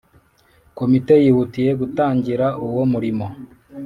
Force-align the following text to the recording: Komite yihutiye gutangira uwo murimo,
Komite 0.77 1.13
yihutiye 1.25 1.71
gutangira 1.81 2.45
uwo 2.67 2.83
murimo, 2.91 3.25